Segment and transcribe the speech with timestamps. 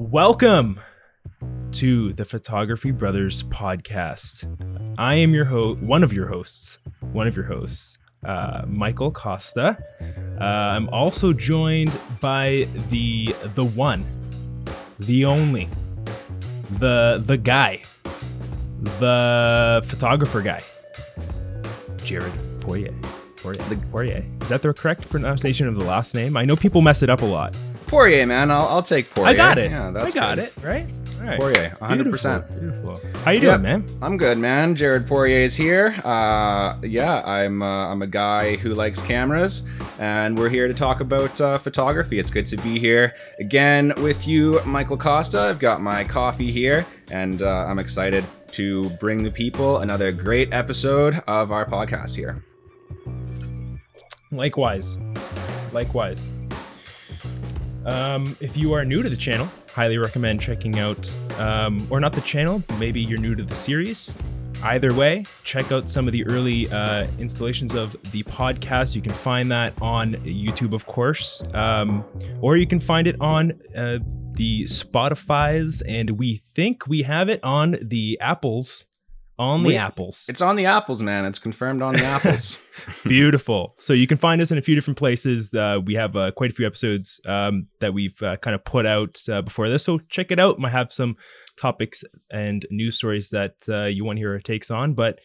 [0.00, 0.80] Welcome
[1.72, 4.46] to the Photography Brothers podcast.
[4.96, 6.78] I am your host, one of your hosts,
[7.12, 9.76] one of your hosts, uh, Michael Costa.
[10.40, 14.02] Uh, I'm also joined by the the one,
[15.00, 15.68] the only,
[16.78, 17.82] the the guy,
[19.00, 20.62] the photographer guy,
[22.04, 22.32] Jared
[22.62, 22.94] Poirier.
[23.36, 23.62] Poirier.
[23.90, 24.24] Poirier.
[24.40, 26.38] Is that the correct pronunciation of the last name?
[26.38, 27.54] I know people mess it up a lot.
[27.90, 28.50] Poirier, man.
[28.50, 29.30] I'll, I'll take Poirier.
[29.30, 29.70] I got it.
[29.70, 30.44] Yeah, that's I got good.
[30.44, 30.54] it.
[30.62, 30.86] Right.
[31.20, 31.38] Right.
[31.38, 32.48] Poirier, 100%.
[32.48, 32.98] Beautiful.
[32.98, 33.00] Beautiful.
[33.24, 33.50] How you Yep.
[33.50, 33.84] doing, man?
[34.00, 34.74] I'm good, man.
[34.74, 35.94] Jared Poirier is here.
[36.02, 39.60] Uh, yeah, I'm uh, I'm a guy who likes cameras,
[39.98, 42.18] and we're here to talk about uh, photography.
[42.18, 45.40] It's good to be here again with you, Michael Costa.
[45.40, 50.50] I've got my coffee here, and uh, I'm excited to bring the people another great
[50.54, 52.42] episode of our podcast here.
[54.32, 54.98] Likewise.
[55.72, 56.39] Likewise.
[57.84, 62.12] Um, if you are new to the channel, highly recommend checking out, um, or not
[62.12, 64.14] the channel, maybe you're new to the series.
[64.62, 68.94] Either way, check out some of the early uh, installations of the podcast.
[68.94, 72.04] You can find that on YouTube, of course, um,
[72.42, 73.98] or you can find it on uh,
[74.32, 78.84] the Spotify's, and we think we have it on the Apples.
[79.40, 80.26] On the We- Apples.
[80.28, 81.24] It's on the apples, man.
[81.24, 82.58] It's confirmed on the apples.
[83.04, 83.72] Beautiful.
[83.78, 85.52] So you can find us in a few different places.
[85.54, 88.84] Uh, we have uh, quite a few episodes um, that we've uh, kind of put
[88.84, 89.82] out uh, before this.
[89.82, 90.58] So check it out.
[90.58, 91.16] Might have some
[91.56, 94.92] topics and news stories that uh, you want to hear our takes on.
[94.92, 95.20] But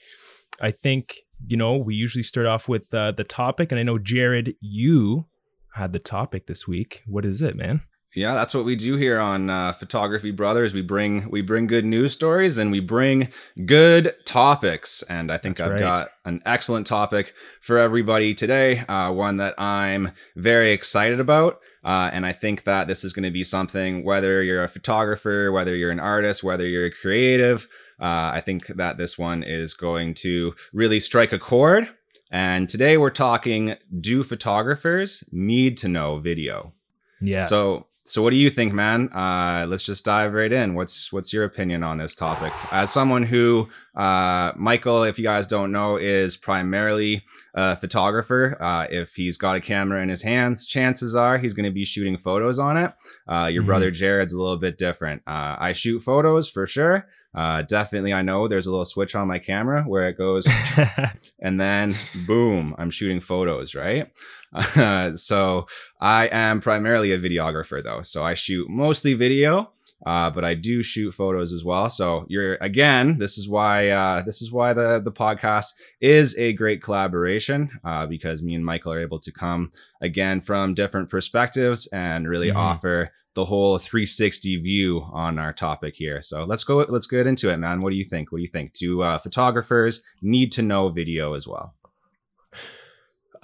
[0.61, 3.73] I think, you know, we usually start off with uh, the topic.
[3.73, 5.25] And I know, Jared, you
[5.73, 7.03] had the topic this week.
[7.05, 7.81] What is it, man?
[8.16, 10.73] Yeah, that's what we do here on uh, Photography Brothers.
[10.73, 13.27] We bring we bring good news stories and we bring
[13.66, 15.03] good topics.
[15.09, 15.81] And I think That's I've right.
[15.81, 18.80] got an excellent topic for everybody today.
[18.80, 21.59] Uh, one that I'm very excited about.
[21.83, 25.52] Uh, and I think that this is going to be something, whether you're a photographer,
[25.52, 27.67] whether you're an artist, whether you're a creative,
[27.99, 31.89] uh, I think that this one is going to really strike a chord.
[32.31, 36.73] And today we're talking do photographers need to know video?
[37.21, 37.45] Yeah.
[37.45, 39.10] So, so what do you think, man?
[39.14, 40.76] Uh, let's just dive right in.
[40.76, 42.54] What's what's your opinion on this topic?
[42.71, 47.23] As someone who, uh, Michael, if you guys don't know, is primarily
[47.55, 48.61] a photographer.
[48.61, 51.83] Uh, if he's got a camera in his hands, chances are he's going to be
[51.86, 52.93] shooting photos on it.
[53.27, 53.67] Uh, your Mhm.
[53.67, 55.22] brother Jared's a little bit different.
[55.26, 57.08] Uh, I shoot photos for sure.
[57.33, 60.48] Uh, definitely, I know there's a little switch on my camera where it goes
[61.39, 61.93] and then
[62.26, 64.10] boom, I'm shooting photos, right?
[64.55, 65.67] Uh, so
[65.99, 69.71] I am primarily a videographer though, so I shoot mostly video,
[70.05, 71.89] uh, but I do shoot photos as well.
[71.89, 75.67] So you're again, this is why uh, this is why the the podcast
[76.02, 79.71] is a great collaboration uh, because me and Michael are able to come
[80.02, 82.55] again from different perspectives and really Mhm.
[82.55, 86.22] offer the whole 360 view on our topic here.
[86.22, 87.82] So let's go let's get into it, man.
[87.82, 88.32] What do you think?
[88.32, 88.72] What do you think?
[88.73, 91.73] Do uh, photographers need to know video as well?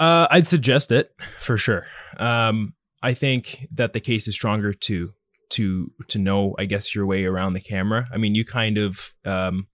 [0.01, 1.85] Uh, I'd suggest it for sure.
[2.17, 2.73] Um,
[3.03, 5.13] I think that the case is stronger to
[5.51, 8.07] to to know, I guess, your way around the camera.
[8.11, 9.67] I mean, you kind of um,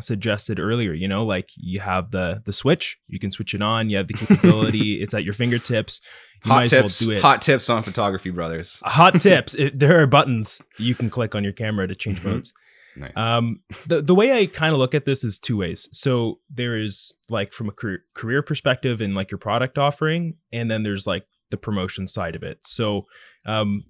[0.00, 3.88] suggested earlier, you know, like you have the the switch, you can switch it on.
[3.88, 6.00] You have the capability; it's at your fingertips.
[6.44, 8.78] You Hot tips, well hot tips on photography, brothers.
[8.84, 9.54] Hot tips.
[9.54, 12.24] It, there are buttons you can click on your camera to change Mhm.
[12.24, 12.52] modes.
[12.98, 13.16] Nice.
[13.16, 15.88] Um, the the way I kind of look at this is two ways.
[15.92, 20.70] So there is like from a career career perspective and like your product offering, and
[20.70, 22.58] then there's like the promotion side of it.
[22.64, 23.06] So
[23.46, 23.84] um,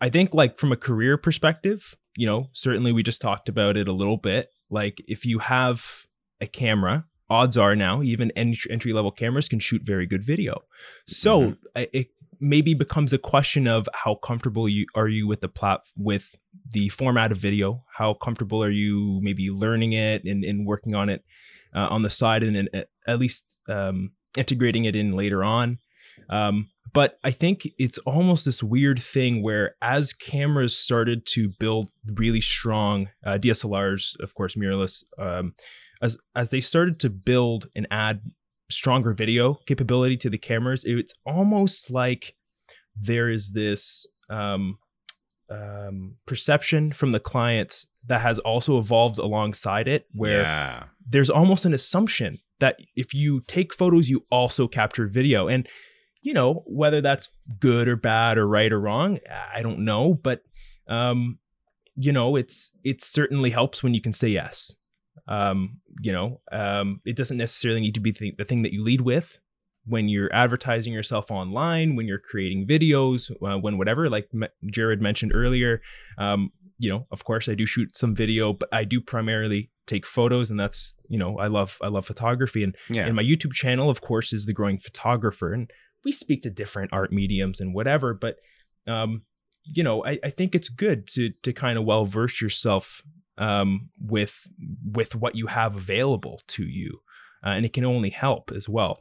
[0.00, 3.88] I think like from a career perspective, you know, certainly we just talked about it
[3.88, 4.48] a little bit.
[4.70, 6.06] Like if you have
[6.40, 10.62] a camera, odds are now even entry level cameras can shoot very good video.
[11.06, 11.56] So Mhm.
[11.92, 12.08] It
[12.42, 16.34] maybe becomes a question of how comfortable you are you with the plat with
[16.72, 17.84] the format of video?
[17.94, 21.24] How comfortable are you maybe learning it and, and working on it
[21.74, 25.78] uh, on the side and, and at least um, integrating it in later on?
[26.28, 31.90] Um, but i think it's almost this weird thing where as cameras started to build
[32.14, 35.54] really strong uh, dslrs of course mirrorless um,
[36.00, 38.20] as as they started to build and add
[38.70, 42.34] stronger video capability to the cameras it's almost like
[42.96, 44.78] there is this um,
[45.50, 50.84] um, perception from the clients that has also evolved alongside it where yeah.
[51.08, 55.48] there's almost an assumption that if you take photos you also capture video.
[55.48, 55.68] And
[56.22, 57.28] you know whether that's
[57.58, 59.18] good or bad or right or wrong
[59.52, 60.42] i don't know but
[60.88, 61.38] um
[61.96, 64.74] you know it's it certainly helps when you can say yes.
[65.28, 68.82] Um you know um it doesn't necessarily need to be the, the thing that you
[68.82, 69.38] lead with
[69.86, 75.00] when you're advertising yourself online when you're creating videos uh, when whatever like M- jared
[75.02, 75.80] mentioned earlier
[76.18, 80.04] um you know, of course, I do shoot some video, but I do primarily take
[80.04, 83.06] photos, and that's you know, I love I love photography, and Yeah.
[83.06, 85.70] and my YouTube channel, of course, is the growing photographer, and
[86.04, 88.36] we speak to different art mediums and whatever, but
[88.88, 89.22] um,
[89.62, 93.02] you know, I, I think it's good to to kind of well verse yourself
[93.38, 94.48] um with
[94.84, 96.98] with what you have available to you,
[97.46, 98.98] uh, and it can only help as well.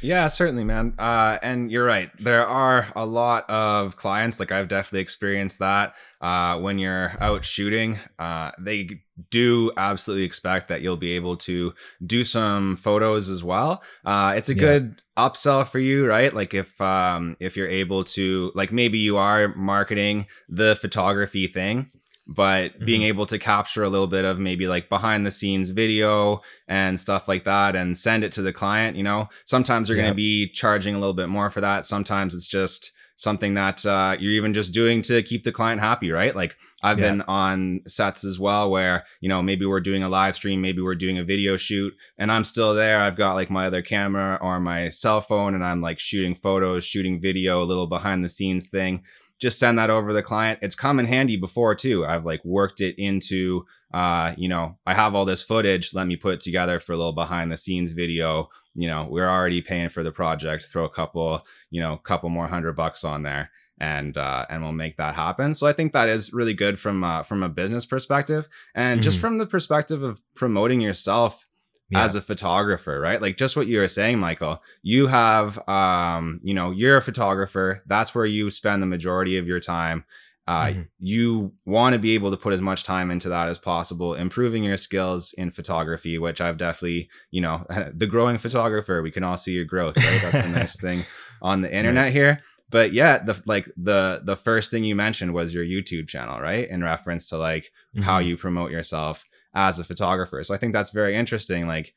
[0.00, 0.94] Yeah, certainly, man.
[0.96, 2.10] Uh, and you're right.
[2.22, 5.94] There are a lot of clients, like I've definitely experienced that.
[6.20, 9.00] Uh, when you're out shooting, uh, they
[9.30, 11.72] do absolutely expect that you'll be able to
[12.06, 13.82] do some photos as well.
[14.04, 14.60] Uh, it's a Yeah.
[14.60, 16.32] good upsell for you, right?
[16.32, 21.90] Like if um, if you're able to, like maybe you are marketing the photography thing,
[22.28, 23.08] but being mm-hmm.
[23.08, 27.26] able to capture a little bit of maybe like behind the scenes video and stuff
[27.26, 29.28] like that and send it to the client you know?
[29.46, 31.86] Sometimes you're going to be charging a little bit more for that.
[31.86, 36.10] Sometimes it's just something that uh, you're even just doing to keep the client happy
[36.10, 37.08] right like i've Yeah.
[37.08, 40.80] been on sets as well where you know maybe we're doing a live stream maybe
[40.80, 44.38] we're doing a video shoot and i'm still there i've got like my other camera
[44.40, 48.28] or my cell phone and i'm like shooting photos shooting video a little behind the
[48.28, 49.02] scenes thing
[49.40, 50.58] just send that over to the client.
[50.62, 52.04] It's come in handy before too.
[52.04, 53.64] I've like worked it into
[53.94, 56.96] uh, you know, I have all this footage, let me put it together for a
[56.96, 58.48] little behind the scenes video.
[58.78, 62.48] You know, we're already paying for the project, throw a couple, you know, couple more
[62.48, 65.54] hundred bucks on there and uh and we'll make that happen.
[65.54, 69.18] So I think that is really good from uh from a business perspective and just
[69.18, 69.20] Mhm.
[69.20, 71.46] from the perspective of promoting yourself
[71.90, 72.04] Yeah.
[72.04, 73.20] as a photographer, right?
[73.22, 74.60] Like just what you were saying, Michael.
[74.82, 77.82] You have, um, you know, you're a photographer.
[77.86, 80.04] That's where you spend the majority of your time.
[80.48, 80.88] Uh, Mhm.
[80.98, 84.64] You want to be able to put as much time into that as possible, improving
[84.64, 89.02] your skills in photography, which I've definitely, you know, the growing photographer.
[89.02, 90.22] We can all see your growth, right?
[90.22, 91.04] That's the nice thing
[91.42, 92.40] on the internet here.
[92.70, 96.66] But yeah, the like the the first thing you mentioned was your YouTube channel, right?
[96.68, 98.26] In reference to like how Mhm.
[98.28, 99.24] you promote yourself
[99.54, 100.42] as a photographer.
[100.44, 101.66] So I think that's very interesting.
[101.66, 101.94] Like,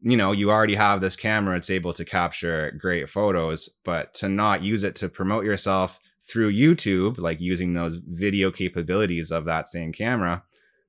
[0.00, 4.28] you know, you already have this camera, it's able to capture great photos, but to
[4.28, 5.98] not use it to promote yourself
[6.30, 10.42] through YouTube, like using those video capabilities of that same camera,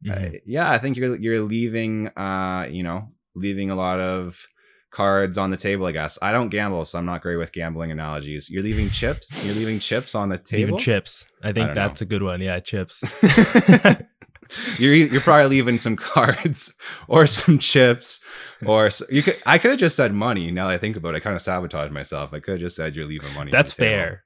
[0.06, 0.36] Mhm.
[0.36, 4.46] uh, yeah, I think you're you're leaving, uh, you know, leaving a lot of
[4.92, 5.86] cards on the table.
[5.86, 8.50] I guess I don't gamble, so I'm not great with gambling analogies.
[8.50, 9.26] You're leaving chips.
[9.46, 10.62] You're leaving chips on the table.
[10.74, 11.26] Leaving chips.
[11.44, 11.74] I think know.
[11.76, 12.42] that's a good one.
[12.42, 13.04] Yeah, chips.
[14.80, 16.74] you're you're probably leaving some cards
[17.08, 18.20] or some chips
[18.66, 20.52] or s- you could I could have just said money.
[20.52, 22.34] Now that I think about it, I kind of sabotaged myself.
[22.34, 23.52] I could have just said you're leaving money.
[23.52, 24.24] That's fair.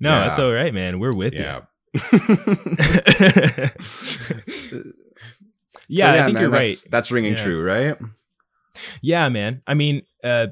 [0.00, 0.24] No, Yeah.
[0.26, 0.98] that's all right, man.
[0.98, 1.60] We're with Yeah.
[1.94, 3.70] you.
[4.68, 4.82] So
[5.88, 6.68] yeah, I think man, you're right.
[6.68, 7.42] that's- That's ringing Yeah.
[7.44, 7.96] true, right?
[9.02, 9.62] Yeah, man.
[9.66, 10.48] I mean, uh,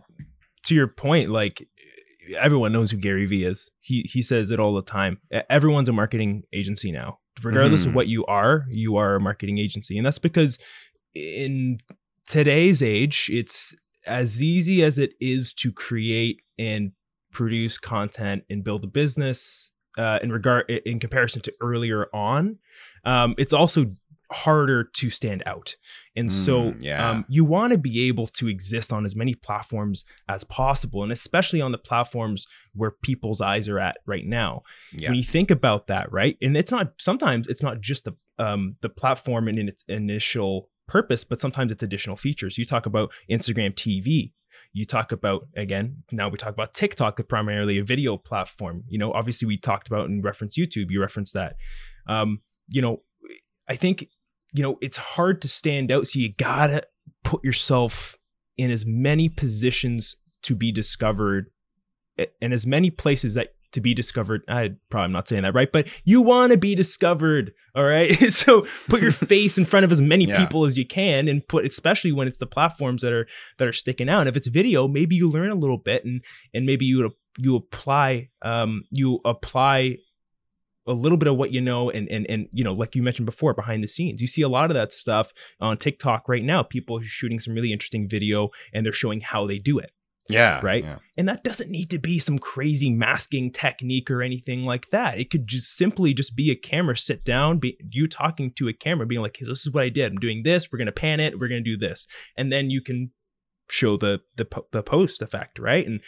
[0.64, 1.66] to your point, like
[2.38, 3.70] everyone knows who Gary Vee is.
[3.80, 5.18] He he says it all the time.
[5.50, 7.18] Everyone's a marketing agency now.
[7.42, 7.88] Regardless Mhm.
[7.88, 10.58] of what you are, you are a marketing agency, and that's because
[11.14, 11.78] in
[12.28, 13.74] today's age, it's
[14.06, 16.92] as easy as it is to create and
[17.32, 19.72] produce content and build a business.
[19.98, 22.58] Uh, in regard, in comparison to earlier on,
[23.04, 23.92] um, it's also
[24.30, 25.76] harder to stand out.
[26.16, 27.10] And so Mm, yeah.
[27.10, 31.12] um, you want to be able to exist on as many platforms as possible, and
[31.12, 34.62] especially on the platforms where people's eyes are at right now.
[34.92, 35.10] Yeah.
[35.10, 36.38] When you think about that, right?
[36.40, 40.70] And it's not sometimes it's not just the um, the platform and in its initial
[40.88, 42.56] purpose, but sometimes it's additional features.
[42.56, 44.32] You talk about Instagram TV.
[44.72, 46.02] You talk about again.
[46.10, 48.84] Now we talk about TikTok, primarily a video platform.
[48.88, 50.90] You know, obviously we talked about and reference YouTube.
[50.90, 51.56] You referenced that.
[52.06, 53.02] Um, you know,
[53.68, 54.08] I think
[54.52, 56.84] you know it's hard to stand out so you gotta
[57.24, 58.18] put yourself
[58.56, 61.50] in as many positions to be discovered
[62.40, 64.42] and as many places that to be discovered.
[64.48, 68.10] I probably am not saying that right but you want to be discovered all right?
[68.32, 70.38] So put your face in front of as many Yeah.
[70.44, 73.26] people as you can and put especially when it's the platforms that are
[73.58, 74.26] that are sticking out.
[74.26, 76.22] If it's video maybe you learn a little bit and
[76.54, 79.96] and maybe you you apply um you apply
[80.86, 83.26] a little bit of what you know and and and you know like you mentioned
[83.26, 84.20] before behind the scenes.
[84.20, 86.62] You see a lot of that stuff on tiktok right now.
[86.62, 89.92] People are shooting some really interesting video and they're showing how they do it
[90.28, 90.60] yeah.
[90.62, 90.84] right?
[90.84, 90.98] Yeah.
[91.18, 95.30] and that doesn't need to be some crazy masking technique or anything like that it
[95.30, 99.06] could just simply just be a camera sit down be you talking to a camera
[99.06, 101.18] being like hey, this is what i did i'm doing this we're going to pan
[101.20, 103.10] it we're going to do this and then you can
[103.68, 106.00] show the the the post effect right and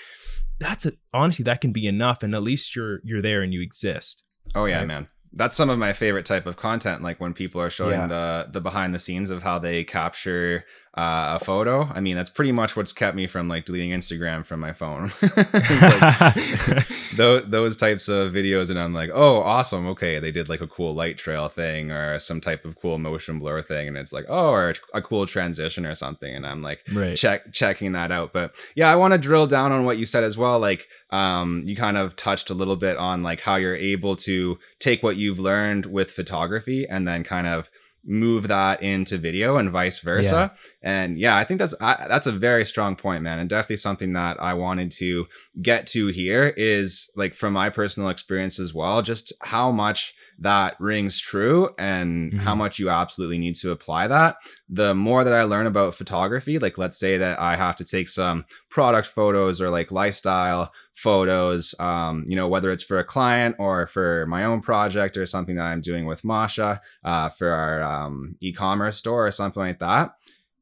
[0.61, 3.61] that's it honestly that can be enough and at least you're you're there and you
[3.63, 4.23] exist
[4.55, 4.87] Oh yeah, Right.
[4.87, 5.09] man.
[5.33, 7.03] That's some of my favorite type of content.
[7.03, 8.07] Like when people are showing Yeah.
[8.07, 10.65] the the behind the scenes of how they capture
[10.97, 14.47] uh, a photo, I mean, that's pretty much what's kept me from like deleting Instagram
[14.47, 15.13] from my phone.
[15.23, 19.89] like, those, those types of videos, and I'm like, oh, awesome.
[19.89, 23.41] Okay, they did like a cool light trail thing or some type of cool motion
[23.41, 26.79] blur thing, and it's like, oh, or a cool transition or something, and I'm like,
[26.93, 27.17] right.
[27.17, 28.33] check checking that out.
[28.33, 30.61] But yeah, I want to drill down on what you said as well.
[30.61, 34.59] Like, um, you kind of touched a little bit on like how you're able to
[34.79, 37.69] take what you've learned with photography and then kind of
[38.07, 40.53] move that into video and vice versa.
[40.53, 40.91] Yeah.
[40.91, 44.13] And yeah, I think that's I, that's a very strong point, man, and definitely something
[44.13, 45.27] that I wanted to
[45.63, 50.77] get to here is like from my personal experience as well, just how much that
[50.81, 52.41] rings true and mm-hmm.
[52.41, 54.37] how much you absolutely need to apply that.
[54.69, 58.09] The more that I learn about photography, like let's say that I have to take
[58.09, 63.57] some product photos or like lifestyle photos, um, you know, whether it's for a client
[63.59, 67.83] or for my own project or something that I'm doing with Masha uh, for our
[67.83, 70.15] um, e-commerce store or something like that.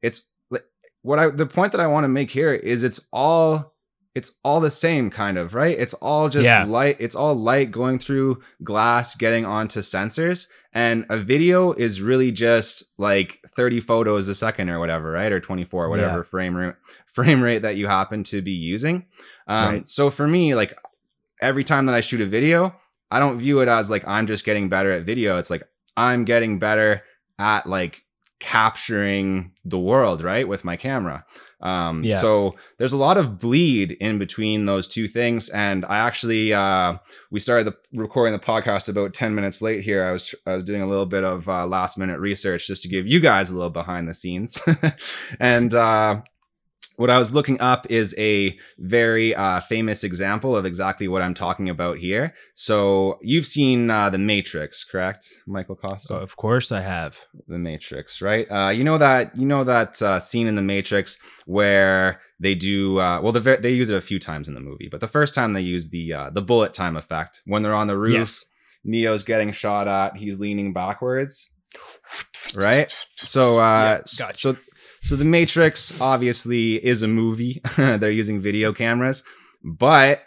[0.02, 0.22] It's
[1.02, 3.71] what I the point that I want to make here is it's all
[4.14, 6.64] it's all the same kind of right it's all just yeah.
[6.64, 12.30] light it's all light going through glass getting onto sensors and a video is really
[12.30, 16.22] just like 30 photos a second or whatever right or 24 whatever yeah.
[16.22, 16.74] frame rate
[17.06, 19.06] frame rate that you happen to be using
[19.46, 19.88] um, right.
[19.88, 20.76] so for me like
[21.40, 22.74] every time that i shoot a video
[23.10, 25.62] i don't view it as like i'm just getting better at video it's like
[25.96, 27.02] i'm getting better
[27.38, 28.02] at like
[28.42, 31.24] capturing the world right with my camera
[31.62, 32.20] um, yeah.
[32.20, 35.48] So there's a lot of bleed in between those two things.
[35.48, 36.94] And I actually, uh,
[37.30, 40.04] we started the, recording the podcast about 10 minutes late here.
[40.04, 42.88] I was, I was doing a little bit of uh, last minute research just to
[42.88, 44.60] give you guys a little behind the scenes.
[45.40, 46.22] and uh,
[46.96, 51.34] what I was looking up is a very uh, famous example of exactly what I'm
[51.34, 52.34] talking about here.
[52.54, 56.14] So you've seen uh, The Matrix, correct, Michael Costa?
[56.14, 57.18] Oh, of course, I have.
[57.48, 58.46] The Matrix, right?
[58.50, 62.98] Uh, you know that you know that uh, scene in The Matrix where they do
[62.98, 63.32] uh, well.
[63.32, 65.60] The, they use it a few times in the movie, but the first time they
[65.60, 68.14] use the uh, the bullet time effect when they're on the roof.
[68.14, 68.44] Yes.
[68.84, 70.16] Neo's getting shot at.
[70.16, 71.48] He's leaning backwards
[72.54, 72.92] right?
[73.16, 74.38] So, uh, yeah, gotcha.
[74.38, 74.56] so
[75.02, 77.60] so the Matrix obviously is a movie.
[77.76, 79.22] They're using video cameras,
[79.62, 80.22] but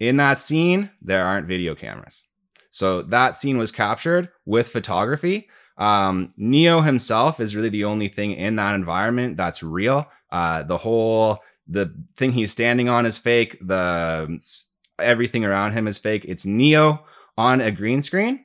[0.00, 2.24] in that scene there aren't video cameras.
[2.70, 5.48] So that scene was captured with photography.
[5.78, 10.06] Um, Neo himself is really the only thing in that environment that's real.
[10.30, 13.56] Uh, the whole the thing he's standing on is fake.
[13.60, 14.40] The
[14.98, 16.24] everything around him is fake.
[16.26, 17.04] It's Neo
[17.38, 18.44] on a green screen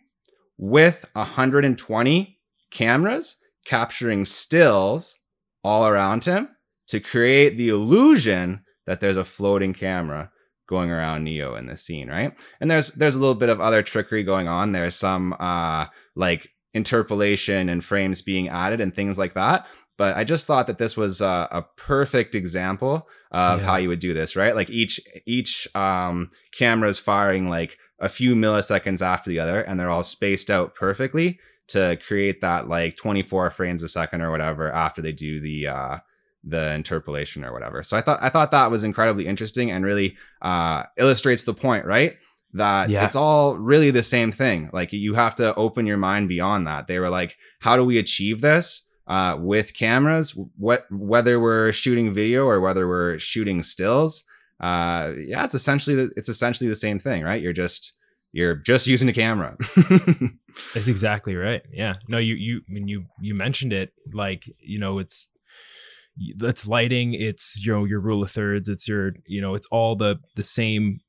[0.58, 2.38] with 120
[2.72, 5.16] cameras capturing stills
[5.64, 6.50] all around him
[6.88, 10.32] to create the illusion that there's a floating camera
[10.68, 12.34] going around Neo in this scene, right?
[12.60, 14.72] And there's there's a little bit of other trickery going on.
[14.72, 15.86] There's some uh
[16.16, 19.66] like interpolation and frames being added and things like that.
[19.98, 23.66] But I just thought that this was a, a perfect example of yeah.
[23.66, 24.56] how you would do this, right?
[24.56, 29.80] Like each each um, camera is firing like a few milliseconds after the other, and
[29.80, 34.72] they're all spaced out perfectly to create that like 24 frames a second or whatever
[34.72, 35.98] after they do the uh
[36.44, 37.84] the interpolation or whatever.
[37.84, 41.86] So I thought I thought that was incredibly interesting and really uh illustrates the point,
[41.86, 42.16] right?
[42.54, 43.06] That yeah.
[43.06, 44.70] it's all really the same thing.
[44.72, 46.88] Like you have to open your mind beyond that.
[46.88, 48.84] They were like, how do we achieve this?
[49.06, 54.24] Uh, with cameras, what whether we're shooting video or whether we're shooting stills,
[54.60, 57.42] uh, yeah, it's essentially the, it's essentially the same thing, right?
[57.42, 57.94] You're just
[58.38, 59.58] you're just using a camera.
[60.76, 61.64] That's exactly right.
[61.74, 61.96] Yeah.
[62.08, 65.32] No, you you I mean you you mentioned it like, you know, it's
[66.20, 69.96] it's lighting, it's you know, your rule of thirds, it's your, you know, it's all
[69.96, 71.00] the the same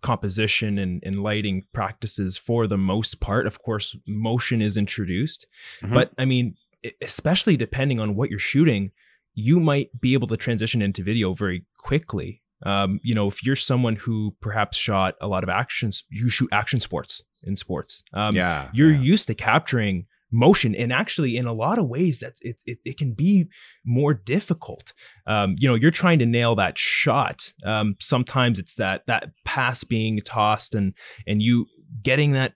[0.00, 3.46] composition and, and lighting practices for the most part.
[3.46, 5.46] Of course, motion is introduced.
[5.82, 5.92] Mm-hmm.
[5.92, 6.54] But I mean,
[7.02, 8.90] especially depending on what you're shooting,
[9.34, 13.56] you might be able to transition into video very quickly um, you know, if you're
[13.56, 18.02] someone who perhaps shot a lot of actions, you shoot action sports in sports.
[18.12, 19.00] Um, yeah, you're yeah.
[19.00, 22.98] used to capturing motion, and actually, in a lot of ways, that it, it, it
[22.98, 23.48] can be
[23.84, 24.92] more difficult.
[25.26, 27.52] Um, you know, you're trying to nail that shot.
[27.64, 30.94] Um, sometimes it's that that pass being tossed, and
[31.26, 31.66] and you
[32.02, 32.54] getting that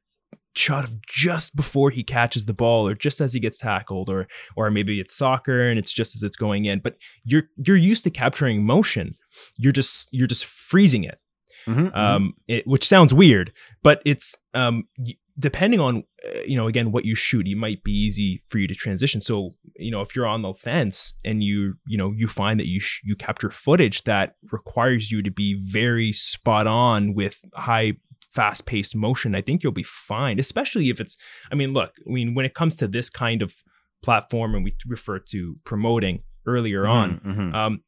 [0.57, 4.27] shot of just before he catches the ball or just as he gets tackled or
[4.57, 8.05] or maybe it's soccer and it's just as it's going in but you're you're used
[8.05, 9.15] to capturing motion
[9.57, 11.19] you're just you're just freezing it
[11.67, 11.97] mm-hmm, mm-hmm.
[11.97, 12.31] um mm-hmm.
[12.49, 14.85] it, which sounds weird but it's um
[15.39, 18.69] depending on uh, you know again what you shoot it might be easy for you
[18.69, 22.29] to transition so you know if you're on the fence and you you know you
[22.29, 27.15] find that you sh- you capture footage that requires you to be very spot on
[27.15, 27.95] with high
[28.35, 31.17] fast paced motion, I think you'll be fine, especially if it's,
[31.53, 33.55] I mean, look, I mean, when it comes to this kind of
[34.03, 37.21] platform and we refer to promoting, earlier on.
[37.21, 37.55] Mhm, mhm.
[37.55, 37.83] Um,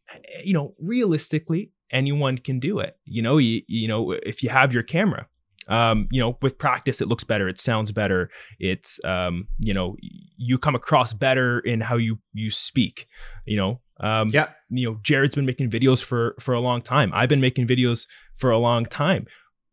[0.45, 2.97] you know, realistically, anyone can do it.
[3.05, 5.27] You know, you, you know, if you have your camera,
[5.69, 9.97] um, you know, with practice, it looks better, it sounds better, it's, um, you know,
[10.37, 13.07] you come across better in how you you speak.
[13.47, 14.49] You know, um, yeah.
[14.71, 17.11] you know, Jared's been making videos for for a long time.
[17.15, 19.27] I've been making videos for a long time.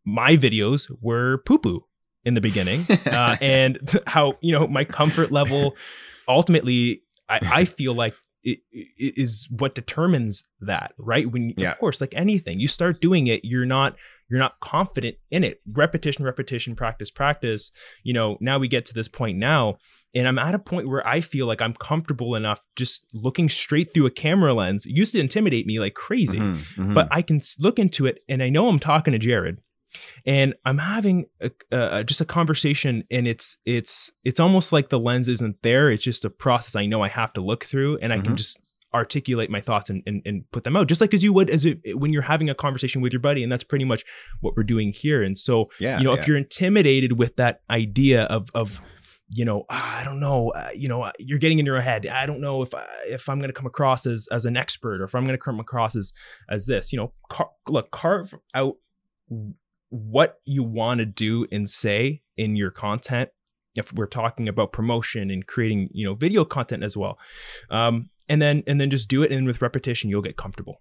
[0.04, 1.84] My videos were poo poo
[2.24, 5.76] in the beginning, uh, and how you know my comfort level
[6.28, 11.72] ultimately I, I feel like it, it is what determines that right when Yeah.
[11.72, 13.96] of course like anything you start doing it you're not
[14.28, 17.70] you're not confident in it repetition repetition practice practice
[18.02, 19.76] you know now we get to this point now
[20.14, 23.94] and i'm at a point where i feel like i'm comfortable enough just looking straight
[23.94, 26.94] through a camera lens it used to intimidate me like crazy Mhm, mhm.
[26.94, 29.58] but I can look into it and I know I'm talking to Jared
[30.26, 34.98] and I'm having a, uh, just a conversation and it's it's it's almost like the
[34.98, 38.12] lens isn't there it's just a process I know I have to look through and
[38.12, 38.36] I can Mhm.
[38.36, 38.60] just
[38.92, 41.64] articulate my thoughts and, and, and put them out just like as you would as
[41.64, 44.04] it, when you're having a conversation with your buddy and that's pretty much
[44.40, 46.20] what we're doing here and so yeah, you know yeah.
[46.20, 48.80] if you're intimidated with that idea of of
[49.30, 52.06] you know "Ah, i don't know uh, you know uh, you're getting in your head
[52.06, 55.00] i don't know if I, if i'm going to come across as as an expert
[55.00, 56.12] or if i'm going to come across as
[56.48, 58.74] as this you know car- look carve out
[59.90, 63.30] what you want to do and say in your content
[63.76, 67.18] if we're talking about promotion and creating you know video content as well
[67.70, 70.80] um and then and then just do it and with repetition you'll get comfortable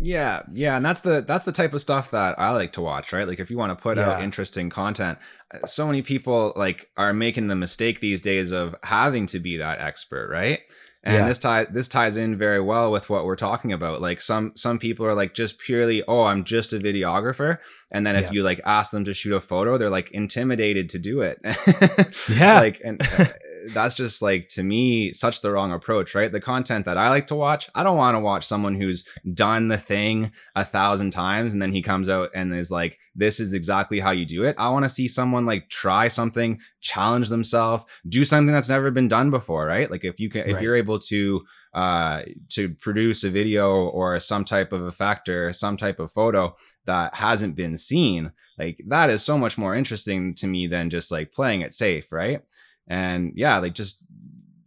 [0.00, 3.12] Yeah, yeah, and that's the that's the type of stuff that I like to watch,
[3.12, 3.26] right?
[3.26, 5.18] Like if you want to put out interesting content,
[5.52, 9.56] uh, so many people like are making the mistake these days of having to be
[9.56, 10.60] that expert, right?
[11.04, 11.28] And Yeah.
[11.28, 14.00] this tie this ties in very well with what we're talking about.
[14.02, 17.58] Like some some people are like just purely, oh, I'm just a videographer,
[17.92, 18.32] and then if Yeah.
[18.32, 21.38] you like ask them to shoot a photo, they're like intimidated to do it.
[22.28, 22.60] Yeah.
[22.60, 23.00] like and.
[23.18, 23.26] uh,
[23.72, 26.32] that's just like to me such the wrong approach right?
[26.32, 29.68] The content that i like to watch i don't want to watch someone who's done
[29.68, 33.52] the thing a thousand times and then he comes out and is like this is
[33.52, 34.54] exactly how you do it.
[34.58, 39.08] I want to see someone like try something challenge themselves do something that's never been
[39.08, 39.90] done before right?
[39.90, 40.62] Like if you can if Right.
[40.62, 41.42] you're able to
[41.74, 46.54] uh to produce a video or some type of effect or some type of photo
[46.86, 51.10] that hasn't been seen like that is so much more interesting to me than just
[51.10, 52.40] like playing it safe right
[52.88, 54.02] and yeah like just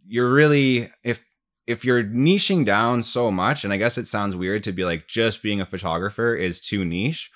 [0.06, 1.20] you're really if
[1.66, 5.06] if you're niching down so much and i guess it sounds weird to be like
[5.06, 7.30] just being a photographer is too niche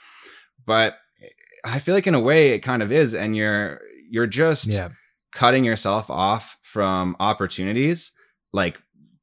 [0.65, 0.95] but
[1.65, 4.69] i feel like in a way it kind of is and you're you're just
[5.33, 8.13] cutting yourself off from opportunities
[8.53, 8.79] like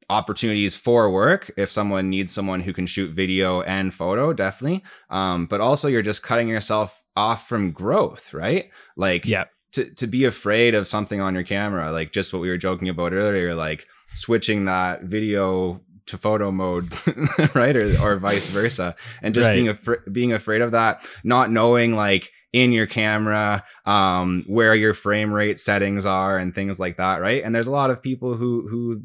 [0.09, 5.45] opportunities for work if someone needs someone who can shoot video and photo definitely um
[5.47, 8.69] but also you're just cutting yourself off from growth right?
[8.95, 12.49] Like yeah to, to be afraid of something on your camera like just what we
[12.49, 16.91] were joking about earlier like switching that video to photo mode
[17.55, 19.55] right or, or vice versa and just Right.
[19.55, 24.93] being afraid being afraid of that not knowing like in your camera um where your
[24.93, 28.35] frame rate settings are and things like that right and there's a lot of people
[28.35, 29.01] who who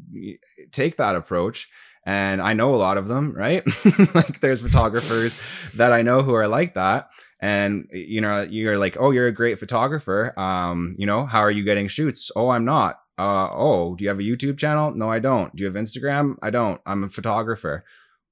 [0.71, 1.67] take that approach
[2.05, 3.63] and i know a lot of them right
[4.13, 5.35] like there's photographers
[5.75, 7.09] that i know who are like that
[7.41, 11.51] and you know you're like oh you're a great photographer um you know how are
[11.51, 12.31] you getting shoots?
[12.35, 12.99] Oh i'm not.
[13.17, 14.91] Uh oh do you have a youtube channel?
[14.93, 15.55] No i don't.
[15.55, 16.35] Do you have instagram?
[16.41, 16.79] I don't.
[16.85, 17.83] I'm a photographer.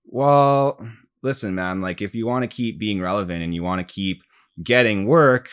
[0.05, 0.79] Well
[1.23, 4.21] listen man like if you want to keep being relevant and you want to keep
[4.63, 5.49] getting work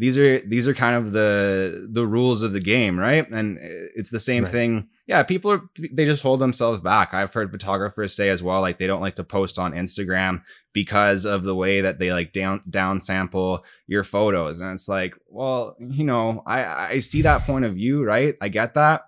[0.00, 3.28] these are these are kind of the the rules of the game right?
[3.30, 4.52] And it's the same Right.
[4.52, 4.88] thing.
[5.08, 7.12] Yeah people are they just hold themselves back.
[7.12, 11.24] I've heard photographers say as well like they don't like to post on instagram because
[11.24, 14.60] of the way that they like down down sample your photos.
[14.60, 18.36] And it's like well you know i i see that point of view right?
[18.40, 19.02] I get that.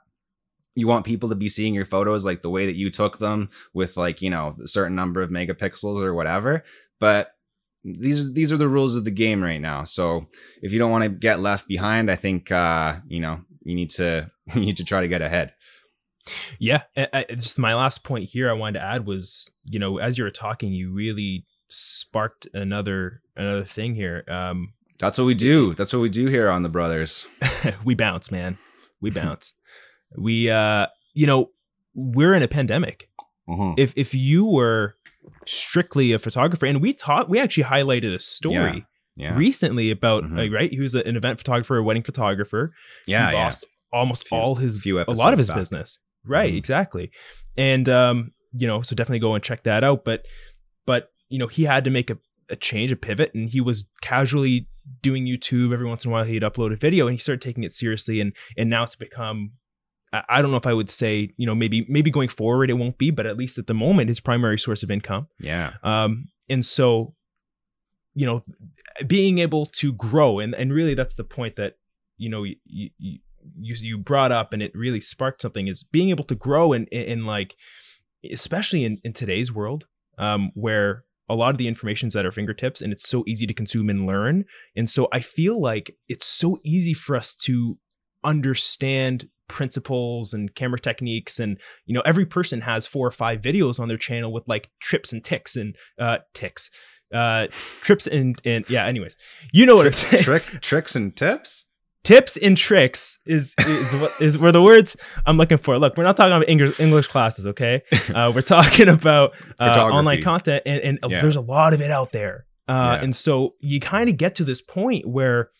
[0.75, 3.51] You want people to be seeing your photos like the way that you took them
[3.75, 6.65] with like you know a certain number of megapixels or whatever.
[6.99, 7.33] But
[7.85, 10.27] these these are the rules of the game right now so
[10.63, 13.89] if you don't want to get left behind i think uh you know you need
[13.91, 15.53] to you need to try to get ahead
[16.59, 19.97] Yeah, I, I, just my last point here I wanted to add was, you know,
[19.99, 24.25] as you were talking, you really sparked another another thing here.
[24.29, 27.27] Um, that's what we do that's what we do here on the brothers
[27.85, 28.59] we bounce, man.
[29.01, 29.55] We bounce.
[30.17, 31.51] we, uh, you know,
[31.95, 33.09] we're in a pandemic.
[33.49, 33.75] Mhm.
[33.79, 34.97] If if you were
[35.47, 40.37] strictly a photographer, and we taught, we actually highlighted a story yeah recently about, Mhm.
[40.39, 40.71] like, right?
[40.71, 42.73] He was an event photographer, a wedding photographer.
[43.07, 45.57] yeah he yeah lost almost Few- all his few a lot of his back.
[45.57, 46.57] business right Mhm.
[46.59, 47.11] exactly
[47.57, 50.25] and um you know so definitely go and check that out but
[50.87, 52.19] but you know he had to make a,
[52.51, 54.69] a change a pivot and he was casually
[55.03, 57.65] doing youtube every once in a while he'd upload a video and he started taking
[57.65, 59.51] it seriously and and now it's become
[60.13, 62.99] I don't know if I would say, you know, maybe maybe going forward it won't
[62.99, 65.29] be, but at least at the moment, his primary source of income.
[65.39, 65.75] Yeah.
[65.85, 67.15] Um, and so,
[68.15, 68.43] you know,
[69.07, 71.75] being able to grow, and and really that's the point that
[72.17, 73.21] you know you you
[73.57, 77.03] you, brought up, and it really sparked something is being able to grow in in,
[77.03, 77.55] in like,
[78.31, 79.87] especially in in today's world,
[80.19, 83.55] um, where a lot of the information's at our fingertips and it's so easy to
[83.55, 84.45] consume and learn.
[84.75, 87.79] And so I feel like it's so easy for us to
[88.25, 93.79] understand principles and camera techniques and you know every person has four or five videos
[93.81, 96.71] on their channel with like trips and ticks and uh ticks
[97.15, 97.47] uh
[97.81, 99.17] trips and and yeah anyways
[99.53, 101.67] you know what i'm saying Trick, tricks and tips.
[102.05, 106.05] tips and tricks is is what is were the words i'm looking for look we're
[106.05, 107.83] not talking about english english classes okay
[108.15, 111.21] uh we're talking about uh, online content and, and Yeah.
[111.21, 113.03] there's a lot of it out there uh Yeah.
[113.05, 115.51] and so you kind of get to this point where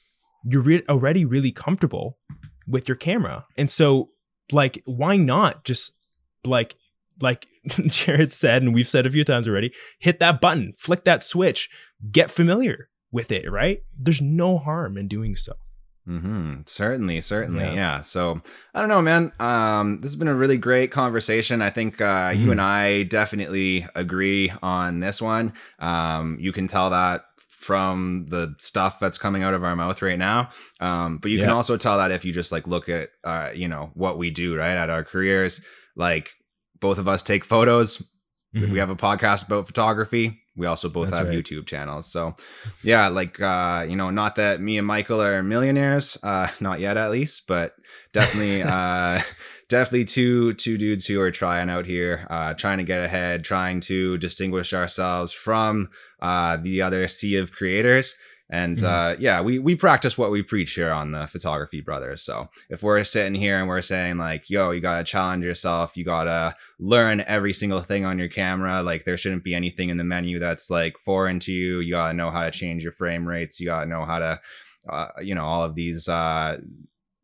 [0.45, 2.17] you're re- already really comfortable
[2.71, 4.11] with your camera and so
[4.53, 5.93] like why not just
[6.45, 6.77] like
[7.21, 7.47] like
[7.87, 11.69] jared said and we've said a few times already hit that button flick that switch
[12.11, 15.53] get familiar with it right there's no harm in doing so
[16.09, 16.63] Mm-hmm.
[16.67, 17.75] Certainly, certainly, Yeah.
[17.75, 18.01] yeah.
[18.01, 18.41] So
[18.75, 19.31] I don't know, man.
[19.39, 21.63] Um, this has been a really great conversation.
[21.63, 22.53] I think uh, you Mhm.
[22.53, 25.53] and I definitely agree on this one.
[25.79, 27.27] Um, you can tell that
[27.61, 30.51] from the stuff that's coming out of our mouth right now.
[30.81, 33.69] Um, but you can also tell that if you just like look at uh, you
[33.69, 34.77] know, what we do, right?
[34.77, 35.61] At our careers.
[35.95, 36.31] Like
[36.81, 38.03] both of us take photos.
[38.57, 38.73] Mhm.
[38.73, 40.41] We have a podcast about photography.
[40.57, 41.37] We also both That's have right.
[41.39, 42.11] YouTube channels.
[42.11, 42.35] So,
[42.83, 46.97] yeah, like uh, you know, not that me and Michael are millionaires, uh, not yet
[46.97, 47.75] at least, but
[48.13, 49.21] definitely, uh,
[49.71, 53.81] definitely two two dudes who are trying out here, uh, trying to get ahead, trying
[53.81, 55.89] to distinguish ourselves from
[56.21, 58.15] uh, the other sea of creators.
[58.53, 58.85] And Mhm.
[58.85, 62.23] uh, yeah, we we practice what we preach here on the Photography Brothers.
[62.23, 65.97] So if we're sitting here and we're saying like, "Yo, you gotta challenge yourself.
[65.97, 68.83] You gotta learn every single thing on your camera.
[68.83, 71.79] Like there shouldn't be anything in the menu that's like foreign to you.
[71.79, 73.61] You gotta know how to change your frame rates.
[73.61, 74.41] You gotta know how to,
[74.93, 76.57] uh, you know, all of these uh,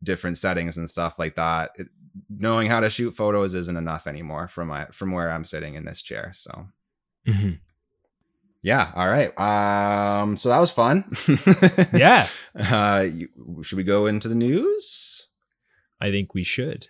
[0.03, 1.71] different settings and stuff like that.
[1.75, 1.87] It,
[2.29, 5.85] knowing how to shoot photos isn't enough anymore from my from where I'm sitting in
[5.85, 6.33] this chair.
[6.35, 6.67] So
[7.27, 7.59] Mhm.
[8.61, 9.31] yeah, all right.
[9.39, 11.05] Um, so that was fun.
[11.93, 13.29] yeah Uh, you,
[13.63, 15.27] should we go into the news?
[16.01, 16.87] I think we should.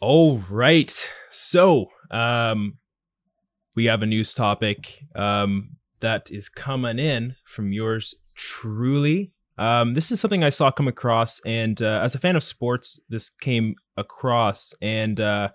[0.00, 0.92] All right.
[1.30, 2.78] So, um,
[3.76, 9.32] we have a news topic um, that is coming in from yours truly.
[9.58, 12.98] Um, this is something I saw come across, and uh, as a fan of sports,
[13.08, 15.50] this came across, and uh,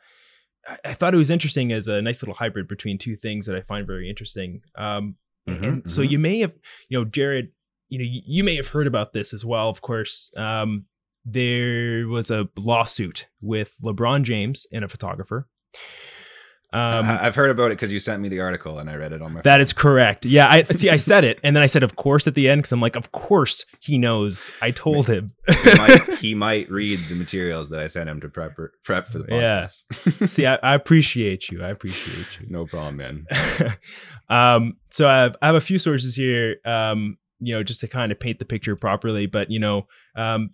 [0.68, 3.56] I, I thought it was interesting as a nice little hybrid between two things that
[3.56, 4.62] I find very interesting.
[4.76, 6.12] Um, Mhm, and so mhm.
[6.12, 6.54] you may have,
[6.90, 7.52] you know, Jared,
[7.90, 9.70] you know, you, you may have heard about this as well.
[9.70, 10.86] Of course, um,
[11.26, 15.48] there was a lawsuit with LeBron James and a photographer.
[16.74, 19.22] Um, I've heard about it because you sent me the article and I read it
[19.22, 19.42] on my.
[19.42, 20.26] that is correct.
[20.26, 20.90] Yeah, I see.
[20.90, 22.96] I said it, and then I said, "Of course," at the end because I'm like,
[22.96, 25.28] "Of course he knows." I told him.
[25.50, 28.56] he, might, he might read the materials that I sent him to prep
[28.86, 29.68] prep for the Yeah.
[30.06, 30.30] podcast.
[30.30, 31.62] see, I, I appreciate you.
[31.62, 32.48] I appreciate you.
[32.50, 33.26] no problem, man.
[34.30, 36.58] um, so I have I have a few sources here.
[36.66, 39.26] Um, you know, just to kind of paint the picture properly.
[39.26, 40.52] But you know, um,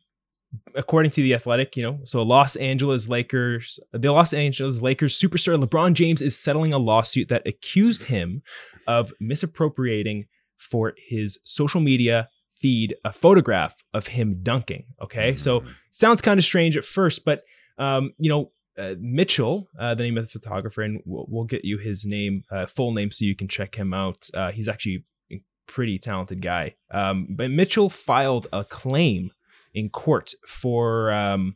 [0.75, 5.61] according to the Athletic, you know, so Los Angeles Lakers, the Los Angeles Lakers superstar
[5.61, 8.41] LeBron James is settling a lawsuit that accused him
[8.87, 10.25] of misappropriating
[10.57, 14.85] for his social media feed a photograph of him dunking.
[15.01, 15.73] Okay, so Mhm.
[15.91, 17.43] sounds kind of strange at first, but
[17.77, 21.63] um, you know, uh, Mitchell, uh, the name of the photographer, and we'll, we'll get
[21.63, 24.27] you his name, uh, full name, so you can check him out.
[24.33, 26.73] Uh, he's actually a pretty talented guy.
[26.89, 29.29] Um, but Mitchell filed a claim
[29.73, 31.55] in court for um,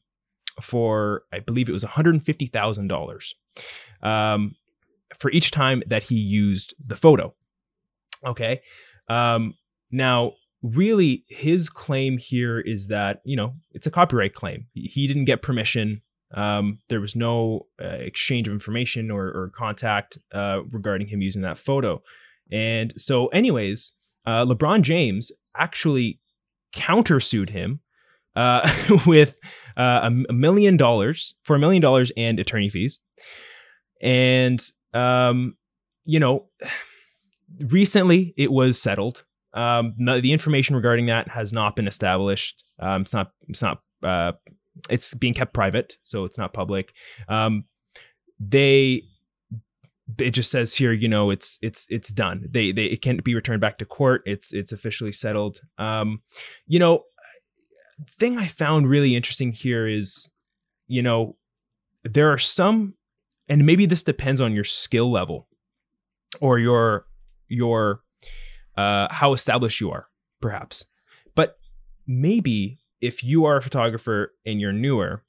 [0.61, 3.35] for I believe it was one hundred and fifty thousand dollars
[4.01, 4.55] um,
[5.17, 7.33] for each time that he used the photo.
[8.25, 8.61] Okay,
[9.07, 9.55] um,
[9.91, 14.67] now really his claim here is that you know it's a copyright claim.
[14.73, 16.01] He didn't get permission.
[16.33, 21.41] Um, there was no uh, exchange of information or, or contact uh, regarding him using
[21.41, 22.01] that photo.
[22.49, 23.91] And so anyways
[24.25, 26.21] uh, lebron james actually
[26.73, 27.81] countersued him
[28.35, 28.69] uh,
[29.05, 29.35] with
[29.77, 32.99] uh, a, million dollars for a million dollars and attorney fees
[34.01, 35.55] and um,
[36.05, 36.47] you know
[37.59, 42.63] recently it was settled um, no, the information regarding that has not been established.
[42.79, 43.31] Um, it's not.
[43.47, 43.81] It's not.
[44.01, 44.33] Uh,
[44.89, 46.93] it's being kept private, so it's not public.
[47.27, 47.65] Um,
[48.39, 49.03] they
[50.17, 52.47] it just says here, you know, it's it's it's done.
[52.49, 54.23] They they it can't be returned back to court.
[54.25, 55.59] It's it's officially settled.
[55.77, 56.21] Um,
[56.65, 57.03] you know,
[58.09, 60.29] thing I found really interesting here is,
[60.87, 61.35] you know,
[62.03, 62.95] there are some,
[63.47, 65.47] and maybe this depends on your skill level,
[66.39, 67.05] or your
[67.47, 68.01] your
[68.77, 70.07] uh, how established you are,
[70.39, 70.85] perhaps.
[71.35, 71.57] But
[72.07, 75.23] maybe if you are a photographer and you're newer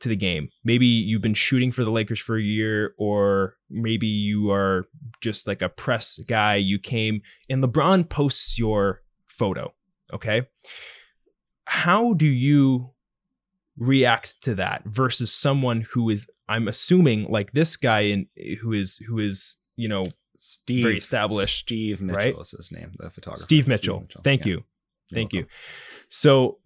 [0.00, 0.48] to the game.
[0.64, 4.88] Maybe you've been shooting for the Lakers for a year, or maybe you are
[5.20, 6.56] just like a press guy.
[6.56, 9.72] You came and LeBron posts your photo.
[10.12, 10.46] Okay.
[11.70, 12.90] How do you
[13.78, 18.26] react to that versus someone who is, I'm assuming, like this guy in
[18.60, 20.06] who is who is, you know,
[20.36, 21.60] Steve, very established.
[21.60, 22.34] Steve Mitchell right?
[22.40, 23.44] is his name, the photographer.
[23.44, 24.04] Steve Mitchell.
[24.24, 24.50] Thank Yeah.
[24.50, 24.64] you.
[25.14, 25.48] Thank You're you.
[26.08, 26.58] So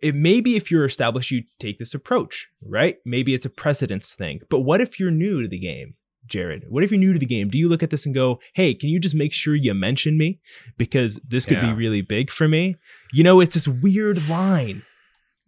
[0.00, 2.96] it maybe if you're established, you take this approach, right?
[3.04, 4.40] Maybe it's a precedence thing.
[4.50, 5.94] But what if you're new to the game,
[6.26, 6.64] Jared?
[6.68, 7.48] What if you're new to the game?
[7.50, 10.16] Do you look at this and go, hey, can you just make sure you mention
[10.18, 10.40] me?
[10.78, 11.70] Because this could Yeah.
[11.70, 12.76] be really big for me.
[13.12, 14.82] You know, it's this weird line.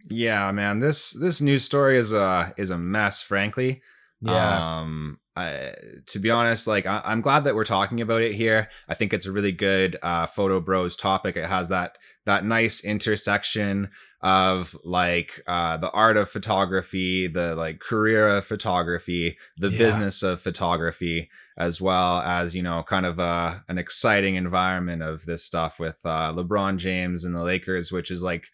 [0.09, 0.79] Yeah, man.
[0.81, 3.83] This this news story is a is a mess, frankly.
[4.21, 4.81] Yeah.
[4.81, 5.75] Um, I,
[6.07, 8.69] to be honest, like I, I'm glad that we're talking about it here.
[8.89, 11.37] I think it's a really good uh, photo bros topic.
[11.37, 13.91] It has that that nice intersection
[14.23, 19.79] of like uh, the art of photography, the like career of photography, the Yeah.
[19.79, 25.27] business of photography, as well as you know, kind of uh, an exciting environment of
[25.27, 28.47] this stuff with uh, LeBron James and the Lakers, which is like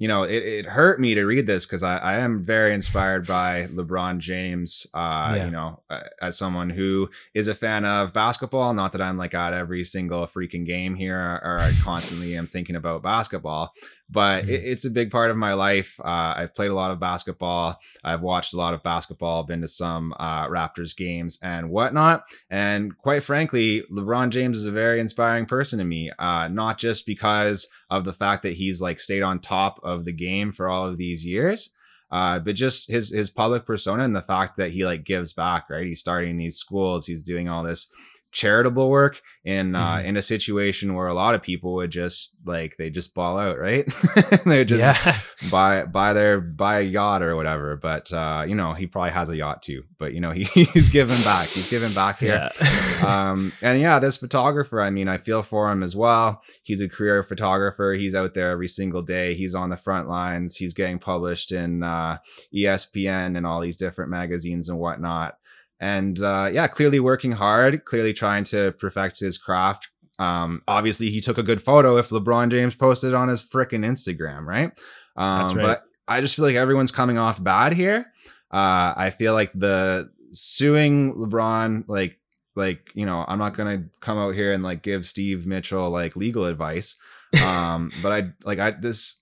[0.00, 3.26] you know, it, it hurt me to read this because I, I am very inspired
[3.26, 4.86] by LeBron James.
[4.94, 5.44] Uh, Yeah.
[5.44, 8.72] You know, uh, as someone who is a fan of basketball.
[8.72, 12.76] Not that I'm like at every single freaking game here, or I constantly am thinking
[12.76, 13.74] about basketball,
[14.10, 15.98] but it, it's a big part of my life.
[16.00, 17.78] Uh, I've played a lot of basketball.
[18.02, 19.44] I've watched a lot of basketball.
[19.44, 22.24] Been to some uh, Raptors games and whatnot.
[22.50, 26.10] And quite frankly, LeBron James is a very inspiring person to me.
[26.18, 30.12] Uh, not just because of the fact that he's like stayed on top of the
[30.12, 31.70] game for all of these years.
[32.10, 35.70] Uh, but just his his public persona and the fact that he like gives back,
[35.70, 35.86] right?
[35.86, 37.86] He's starting these schools, he's doing all this
[38.32, 40.04] charitable work in uh, Mhm.
[40.04, 43.58] in a situation where a lot of people would just like they just ball out,
[43.58, 43.86] right?
[44.46, 45.18] they just yeah.
[45.50, 47.76] buy buy their buy a yacht or whatever.
[47.76, 49.82] But uh, you know, he probably has a yacht too.
[49.98, 51.48] But you know, he, he's giving back.
[51.48, 53.30] He's giving back here yeah.
[53.30, 56.42] um, and yeah, this photographer, I mean, I feel for him as well.
[56.62, 57.94] He's a career photographer.
[57.98, 59.34] He's out there every single day.
[59.34, 60.56] He's on the front lines.
[60.56, 62.18] He's getting published in uh,
[62.54, 65.34] ESPN and all these different magazines and whatnot.
[65.80, 69.88] And uh, yeah, clearly working hard, clearly trying to perfect his craft.
[70.18, 73.86] Um, obviously, he took a good photo if LeBron James posted it on his frickin'
[73.86, 74.72] Instagram, right?
[75.16, 75.62] Um, That's right.
[75.62, 78.12] But I just feel like everyone's coming off bad here.
[78.52, 82.18] Uh, I feel like the suing LeBron, like,
[82.54, 86.14] like you know, I'm not gonna come out here and like give Steve Mitchell like
[86.16, 86.96] legal advice.
[87.42, 89.16] Um, but I like I this.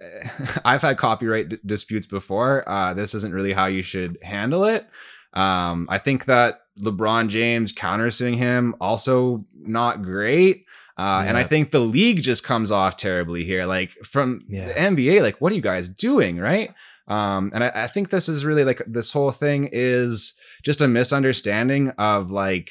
[0.64, 2.68] I've had copyright d- disputes before.
[2.68, 4.88] Uh, this isn't really how you should handle it.
[5.34, 10.64] Um, I think that LeBron James countersuing him also not great.
[10.96, 13.66] Uh, and I think the league just comes off terribly here.
[13.66, 14.68] Like from Yeah.
[14.68, 16.70] the NBA, like what are you guys doing, right?
[17.08, 20.88] Um, and I, I think this is really like this whole thing is just a
[20.88, 22.70] misunderstanding of like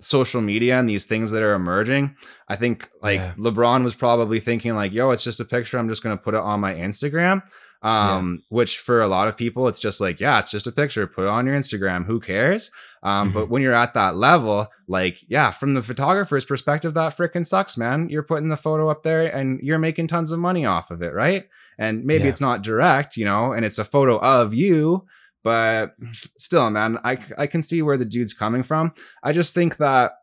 [0.00, 2.16] social media and these things that are emerging.
[2.48, 3.34] I think like Yeah.
[3.36, 5.78] LeBron was probably thinking like, "Yo, it's just a picture.
[5.78, 7.42] I'm just gonna put it on my Instagram."
[7.80, 11.06] Um, which for a lot of people, it's just like, yeah, it's just a picture.
[11.06, 12.04] Put it on your Instagram.
[12.04, 12.72] Who cares?
[13.04, 17.46] Um, but when you're at that level, like, yeah, from the photographer's perspective, that freaking
[17.46, 18.08] sucks, man.
[18.08, 21.14] You're putting the photo up there and you're making tons of money off of it,
[21.14, 21.48] right?
[21.78, 22.30] And maybe Yeah.
[22.30, 25.06] it's not direct, you know, and it's a photo of you,
[25.44, 25.94] but
[26.36, 28.92] still, man, I, I can see where the dude's coming from.
[29.22, 30.14] I just think that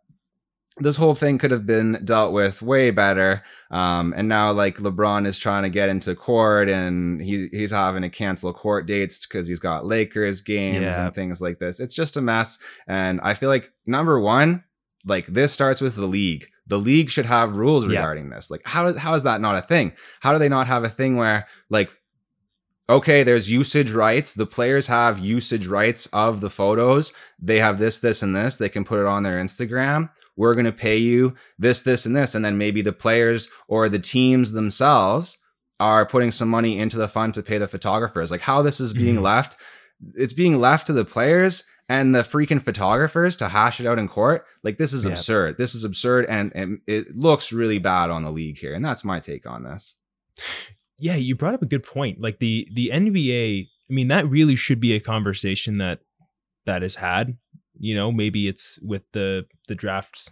[0.77, 3.41] this whole thing could have been dealt with way better.
[3.71, 8.01] Um, and now like LeBron is trying to get into court and he he's having
[8.01, 11.05] to cancel court dates because he's got Lakers games Yeah.
[11.05, 11.79] and things like this.
[11.79, 12.57] It's just a mess.
[12.87, 14.63] And I feel like number one,
[15.05, 16.47] like this starts with the league.
[16.67, 17.99] The league should have rules Yeah.
[17.99, 18.51] regarding this.
[18.51, 19.93] Like how how is that not a thing?
[20.19, 21.89] How do they not have a thing where like
[22.87, 24.33] okay, there's usage rights.
[24.33, 27.13] The players have usage rights of the photos.
[27.39, 28.57] They have this, this, and this.
[28.57, 30.09] They can put it on their Instagram.
[30.37, 32.35] We're going to pay you this, this, and this.
[32.35, 35.37] And then maybe the players or the teams themselves
[35.79, 38.31] are putting some money into the fund to pay the photographers.
[38.31, 39.21] Like how this is being Mhm.
[39.23, 39.57] left,
[40.15, 44.07] it's being left to the players and the freaking photographers to hash it out in
[44.07, 44.45] court.
[44.63, 45.11] Like this is Yeah.
[45.11, 45.57] absurd.
[45.57, 46.25] This is absurd.
[46.27, 48.73] And, and it looks really bad on the league here.
[48.73, 49.95] And that's my take on this.
[50.99, 52.19] yeah, you brought up a good point.
[52.21, 55.99] Like the the NBA, I mean, that really should be a conversation that
[56.65, 57.37] that is had
[57.77, 60.31] you know maybe it's with the the drafts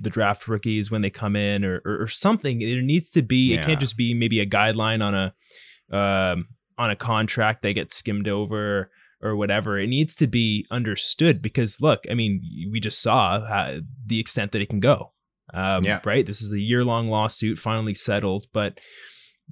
[0.00, 2.60] the draft rookies when they come in or or, or something.
[2.60, 6.90] There needs to be it can't just be maybe a guideline on a um on
[6.90, 9.78] a contract that gets skimmed over or whatever.
[9.78, 12.40] It needs to be understood because look i mean
[12.72, 15.12] we just saw how, the extent that it can go.
[15.52, 16.00] Um Yeah.
[16.04, 16.24] right?
[16.24, 18.78] This is a year long lawsuit finally settled but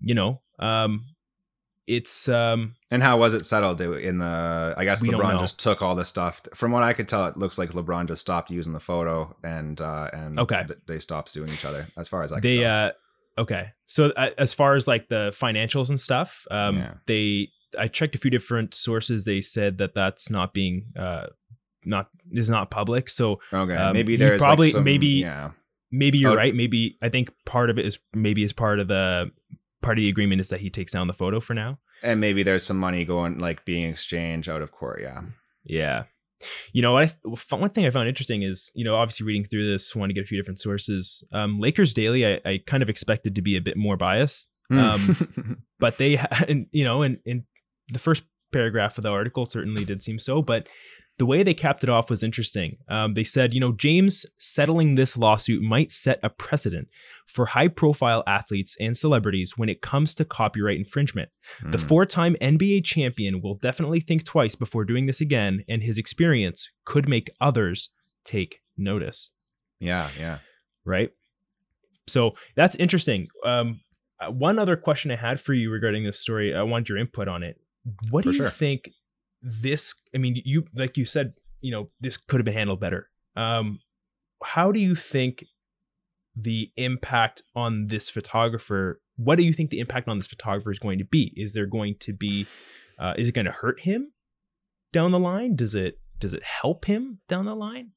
[0.00, 1.04] you know um
[1.86, 4.74] it's um And how was it settled in the?
[4.76, 6.40] I guess LeBron just took all the stuff.
[6.54, 9.80] From what I could tell, it looks like LeBron just stopped using the photo, and
[9.80, 10.64] uh, and Okay.
[10.66, 11.86] th- they stopped suing each other.
[11.96, 12.86] As far as I could they tell.
[12.88, 12.90] uh
[13.38, 16.94] okay so uh, as far as like the financials and stuff um Yeah.
[17.06, 21.26] they i checked a few different sources they said that that's not being uh
[21.84, 25.50] not is not public so okay, um, maybe he there's like, probably- some- maybe- yeah,
[25.92, 26.34] maybe you're Oh.
[26.34, 29.30] right maybe i think part of it is maybe is part of the
[29.82, 32.42] part of the agreement is that he takes down the photo for now and maybe
[32.42, 35.00] there's some money going like being exchanged out of court.
[35.02, 35.22] Yeah,
[35.64, 36.04] Yeah.
[36.72, 39.70] You know, what I one thing I found interesting is, you know, obviously reading through
[39.70, 41.24] this, want to get a few different sources.
[41.32, 45.62] Um, Lakers Daily, I, I kind of expected to be a bit more biased, Um,
[45.80, 47.46] but they, and, you know, and in
[47.88, 50.68] the first paragraph of the article certainly did seem so, but
[51.18, 52.76] the way they capped it off was interesting.
[52.88, 56.88] Um, they said, you know, James settling this lawsuit might set a precedent
[57.26, 61.30] for high profile athletes and celebrities when it comes to copyright infringement.
[61.62, 61.88] The Mm.
[61.88, 66.68] four time NBA champion will definitely think twice before doing this again, and his experience
[66.84, 67.88] could make others
[68.24, 69.30] take notice,
[69.80, 70.38] yeah, yeah.
[70.84, 71.10] right?
[72.08, 73.28] So that's interesting.
[73.44, 73.80] Um,
[74.20, 77.26] uh, one other question I had for you regarding this story, I want your input
[77.28, 77.56] on it.
[78.10, 78.50] What do you sure.
[78.50, 78.90] think
[79.42, 83.08] this, I mean, you, like you said, you know, this could have been handled better.
[83.36, 83.80] Um,
[84.42, 85.44] how do you think
[86.34, 90.78] the impact on this photographer what do you think the impact on this photographer is
[90.78, 92.46] going to be is there going to be
[92.98, 94.12] uh, is it going to hurt him
[94.92, 97.92] down the line does it does it help him down the line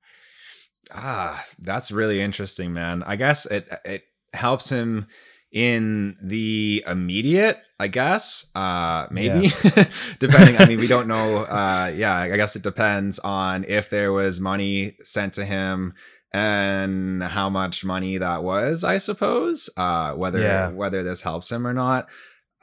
[0.91, 3.03] Ah, that's really interesting, man.
[3.03, 5.07] I guess it it helps him
[5.51, 8.45] in the immediate, I guess.
[8.55, 9.51] Uh maybe.
[10.19, 14.11] Depending, I mean, we don't know uh yeah, I guess it depends on if there
[14.13, 15.93] was money sent to him
[16.31, 19.69] and how much money that was, I suppose.
[19.75, 20.69] Uh whether Yeah.
[20.69, 22.07] whether this helps him or not.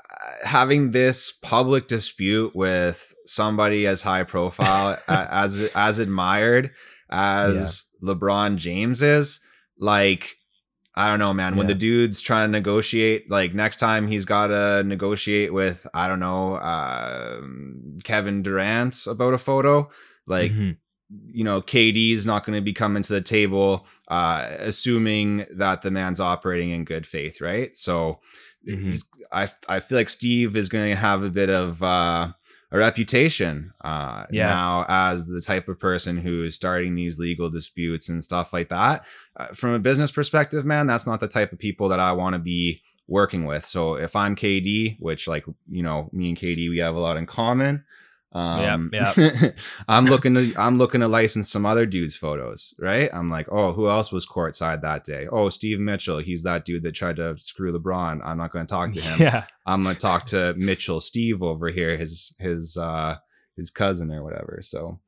[0.09, 6.71] Uh, having this public dispute with somebody as high profile as as admired
[7.11, 9.41] as LeBron James is.
[9.79, 10.37] Like,
[10.99, 11.57] I don't know, man.
[11.57, 16.09] When the dude's trying to negotiate, like next time he's got to negotiate with, I
[16.09, 19.91] don't know, um Kevin Durant about a photo,
[20.27, 20.77] like, Mhm.
[21.27, 25.91] you know, KD's not going to be coming to the table, uh, assuming that the
[25.91, 27.77] man's operating in good faith, right?
[27.77, 28.21] So,
[28.67, 28.91] Mhm.
[28.91, 32.33] he's, I I feel like Steve is going to have a bit of uh,
[32.73, 34.49] a reputation uh, Yeah.
[34.49, 38.69] now as the type of person who is starting these legal disputes and stuff like
[38.71, 39.05] that.
[39.37, 42.35] Uh, from a business perspective, man, that's not the type of people that I want
[42.35, 43.65] to be working with.
[43.65, 47.17] So if I'm KD, which like you know, me and KD, we have a lot
[47.17, 47.85] in common.
[48.33, 49.51] Um, Yeah,
[49.89, 53.09] I'm looking to I'm looking to license some other dudes' photos, right?
[53.13, 55.27] I'm like, oh, who else was courtside that day?
[55.31, 56.19] Oh, Steve Mitchell.
[56.19, 58.21] He's that dude that tried to screw LeBron.
[58.25, 59.21] I'm not going to talk to him.
[59.21, 63.17] yeah I'm gonna talk to Mitchell Steve over here, his his uh
[63.57, 64.61] his cousin or whatever.
[64.63, 65.01] So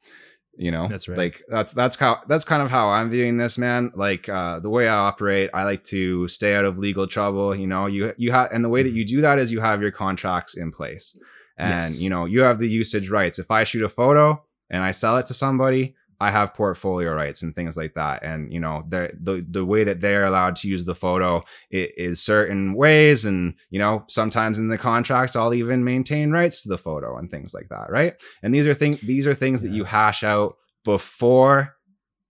[0.59, 1.17] you know That's right.
[1.17, 4.69] like that's that's how that's kind of how i'm viewing this man like uh the
[4.69, 8.33] way i operate i like to stay out of legal trouble you know you you
[8.33, 11.17] have and the way that you do that is you have your contracts in place
[11.59, 12.01] and Yes.
[12.01, 13.39] you know you have the usage rights.
[13.39, 17.43] If i shoot a photo and i sell it to somebody i have portfolio rights
[17.43, 18.23] and things like that.
[18.25, 22.21] And you know the the, the way that they're allowed to use the photo is
[22.21, 23.25] certain ways.
[23.25, 27.31] And you know sometimes in the contracts i'll even maintain rights to the photo and
[27.31, 28.15] things like that right?
[28.43, 31.75] And these are things these are things that you hash out before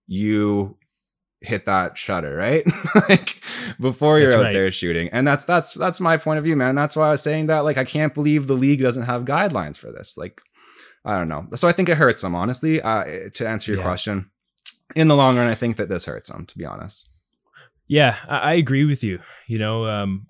[0.07, 0.77] you
[1.41, 2.65] hit that shutter right
[3.09, 3.41] like
[3.81, 4.53] before you're That's out right.
[4.53, 7.23] there shooting and that's that's that's my point of view man that's why i was
[7.23, 10.41] saying that like i can't believe the league doesn't have guidelines for this like
[11.05, 13.85] i don't know so i think it hurts them honestly uh to answer your Yeah.
[13.87, 14.31] question
[14.97, 17.07] in the long run i think that this hurts them to be honest
[17.87, 19.19] Yeah, I, I agree with you.
[19.47, 20.27] You know, um,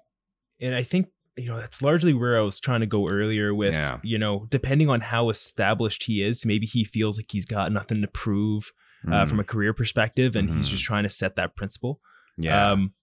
[0.61, 3.53] and I think you know that's largely where I was trying to go earlier.
[3.53, 3.99] With Yeah.
[4.05, 8.01] you know, depending on how established he is, maybe he feels like he's got nothing
[8.03, 8.70] to prove
[9.07, 10.70] uh, Mm, from a career perspective, and he's Mhm.
[10.72, 12.01] just trying to set that principle.
[12.36, 12.94] yeah Um,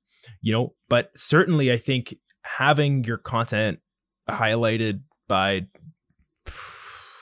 [0.41, 3.79] you know, but certainly, I think having your content
[4.29, 5.67] highlighted by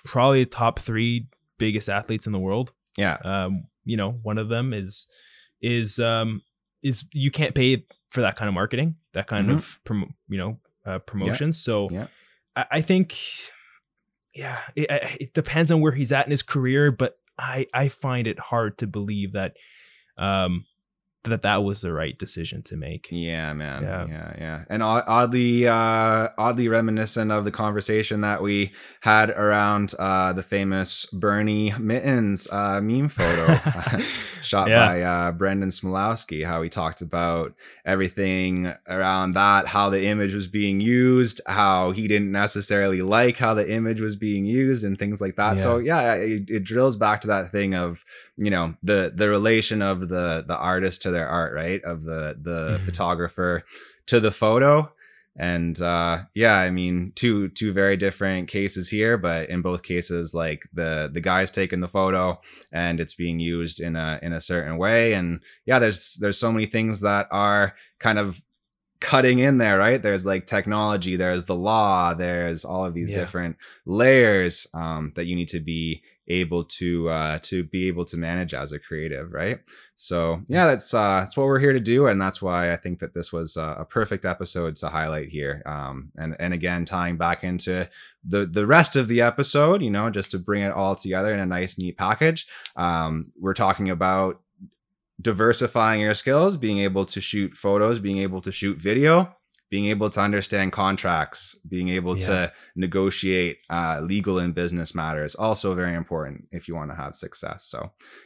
[0.05, 4.73] probably top three biggest athletes in the world yeah um you know one of them
[4.73, 5.07] is
[5.61, 6.41] is um
[6.81, 9.53] is you can't pay for that kind of marketing that kind Mhm.
[9.57, 12.07] of prom- you know uh, promotion so Yeah.
[12.55, 13.17] I, I think
[14.35, 14.87] yeah it,
[15.21, 18.77] it depends on where he's at in his career but I I find it hard
[18.79, 19.55] to believe that
[20.17, 20.65] um
[21.25, 23.07] that that was the right decision to make.
[23.09, 23.83] Yeah, man.
[23.83, 24.05] Yeah.
[24.07, 24.63] Yeah, yeah.
[24.69, 31.05] And oddly, uh, oddly reminiscent of the conversation that we had around uh, the famous
[31.13, 33.55] Bernie Mittens uh, meme photo
[34.43, 34.85] shot Yeah.
[34.85, 36.45] by uh, Brendan Smialowski.
[36.45, 37.53] How he talked about
[37.85, 43.53] everything around that, how the image was being used, how he didn't necessarily like how
[43.53, 45.59] the image was being used, and things like that.
[45.59, 47.99] So yeah, it, it drills back to that thing of
[48.37, 52.35] you know the the relation of the the artist to their art right of the
[52.41, 52.85] the Mhm.
[52.85, 53.63] photographer
[54.07, 54.91] to the photo
[55.35, 60.33] and uh yeah i mean two two very different cases here but in both cases
[60.33, 62.39] like the the guy's taking the photo
[62.71, 66.51] and it's being used in a in a certain way and yeah there's there's so
[66.51, 68.41] many things that are kind of
[68.99, 73.19] cutting in there right there's like technology there's the law there's all of these Yeah.
[73.19, 78.17] different layers um that you need to be able to uh to be able to
[78.17, 79.59] manage as a creative right?
[79.95, 80.65] So yeah.
[80.65, 83.31] that's uh that's what we're here to do and that's why i think that this
[83.31, 85.61] was uh, a perfect episode to highlight here.
[85.65, 87.87] Um and and again tying back into
[88.23, 91.39] the the rest of the episode you know just to bring it all together in
[91.39, 94.41] a nice neat package um we're talking about
[95.21, 99.35] diversifying your skills being able to shoot photos being able to shoot video
[99.73, 101.41] being able to understand contracts
[101.75, 102.27] being able Yeah.
[102.27, 102.37] to
[102.87, 107.59] negotiate uh, legal and business matters also very important if you want to have success.
[107.73, 107.79] So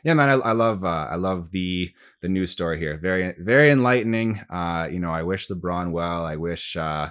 [0.06, 1.72] yeah man i, I love uh, i love the
[2.24, 2.96] the news story here.
[3.10, 4.30] Very very enlightening.
[4.60, 6.22] Uh you know i wish lebron well.
[6.34, 7.06] I wish uh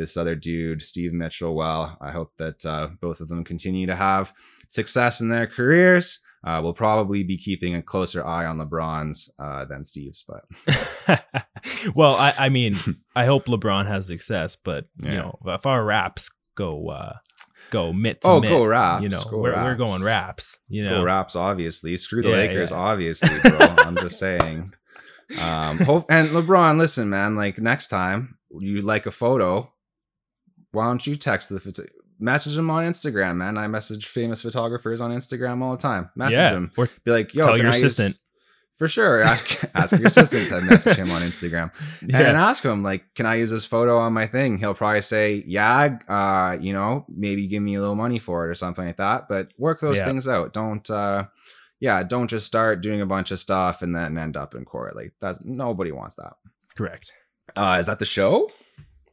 [0.00, 1.82] this other dude steve mitchell well.
[2.08, 4.24] I hope that uh, both of them continue to have
[4.68, 6.06] success in their careers
[6.44, 10.44] uh, we'll probably be keeping a closer eye on lebron's uh, than steve's but
[11.94, 12.78] well, I, I mean,
[13.16, 17.14] I hope LeBron has success, but you know, if our raps go uh
[17.70, 20.84] go mitt to oh mitt, go raps you know, go we're, we're going raps, you
[20.84, 20.98] know.
[20.98, 21.96] Go Raps, obviously.
[21.96, 22.76] Screw the Yeah, Lakers, yeah.
[22.76, 23.58] obviously, bro.
[23.60, 24.72] I'm just saying.
[25.40, 27.36] Um, hope and LeBron, listen, man.
[27.36, 29.72] Like next time you like a photo,
[30.72, 31.60] why don't you text the
[32.20, 33.56] message them on Instagram, man?
[33.58, 36.10] I message famous photographers on Instagram all the time.
[36.14, 38.18] Message yeah, them, or be like, "Yo, tell your I use-" assistant.
[38.78, 39.22] for sure.
[39.32, 41.70] Ask, ask your assistant to message him on Instagram
[42.02, 45.44] and ask him like can i use this photo on my thing he'll probably say
[45.46, 48.96] yeah uh you know maybe give me a little money for it or something like
[48.96, 50.06] that but work those Yeah.
[50.06, 51.26] things out don't uh
[51.78, 54.96] yeah don't just start doing a bunch of stuff and then end up in court
[54.96, 56.32] like that's nobody wants that
[56.74, 57.12] correct.
[57.56, 58.50] uh is that the show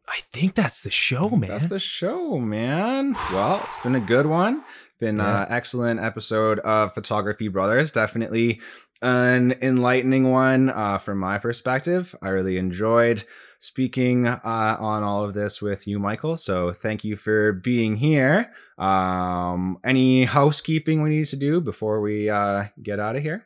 [0.08, 1.50] I think that's the show, man.
[1.50, 4.64] that's the show man well it's been a good one
[5.00, 5.42] been Yeah.
[5.42, 8.60] uh excellent episode of photography brothers definitely
[9.02, 12.16] an enlightening one uh, from my perspective.
[12.20, 13.28] I really enjoyed
[13.60, 16.36] speaking uh, on all of this with you, Michael.
[16.36, 18.52] So thank you for being here.
[18.80, 23.46] Um, any housekeeping we need to do before we uh, get out of here?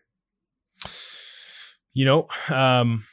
[1.93, 3.03] you know um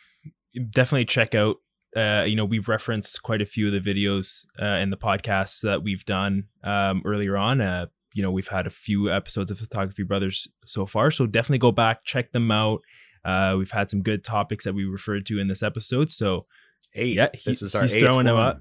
[0.71, 1.57] definitely check out
[1.97, 5.61] uh you know we've referenced quite a few of the videos uh in the podcasts
[5.63, 7.61] that we've done um earlier on.
[7.61, 11.59] Uh you know we've had a few episodes of photography brothers so far so definitely
[11.59, 12.81] go back check them out.
[13.25, 16.47] Uh we've had some good topics that we referred to in this episode so
[16.95, 17.17] Eight.
[17.17, 18.61] yeah he- this is our he's eighth throwing them up.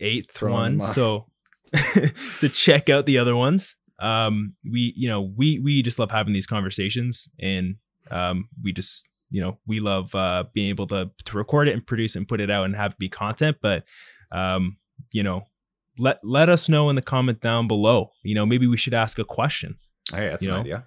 [0.00, 1.26] Eighth Throwing one so
[2.40, 6.32] to check out the other ones um we you know we we just love having
[6.34, 7.76] these conversations and
[8.10, 11.86] um we just you know we love uh being able to to record it and
[11.86, 13.84] produce and put it out and have it be content but
[14.32, 14.76] um
[15.12, 15.44] you know
[15.98, 19.18] let let us know in the comment down below you know maybe we should ask
[19.18, 19.76] a question
[20.12, 20.86] Hey, that's you an know, idea.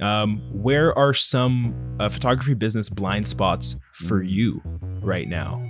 [0.00, 4.28] um where are some uh, photography business blind spots for Mm.
[4.30, 4.62] you
[5.02, 5.66] right now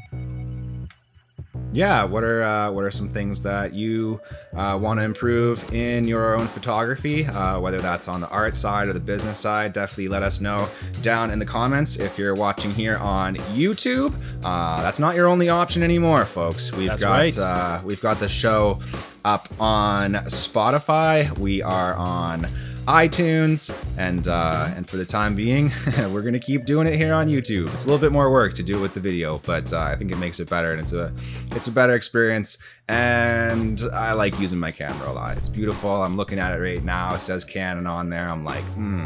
[1.73, 4.20] yeah what are uh, what are some things that you
[4.57, 7.27] uh, want to improve in your own photography?
[7.27, 10.68] Uh, whether that's on the art side or the business side definitely let us know
[11.03, 14.14] down in the comments if you're watching here on youtube.
[14.45, 16.73] Uh, that's not your only option anymore folks.
[16.73, 17.39] We've That's got right.
[17.39, 18.81] uh, we've got the show
[19.25, 21.37] up on spotify.
[21.39, 22.47] We are on
[22.87, 25.72] iTunes, and uh, and for the time being,
[26.11, 27.72] we're gonna keep doing it here on YouTube.
[27.74, 29.97] It's a little bit more work to do it with the video, but uh, I
[29.97, 31.12] think it makes it better, and it's a
[31.53, 32.59] it's a better experience.
[32.89, 35.37] And I like using my camera a lot.
[35.37, 36.03] It's beautiful.
[36.03, 37.14] I'm looking at it right now.
[37.14, 38.28] It says Canon on there.
[38.28, 39.05] I'm like, hmm.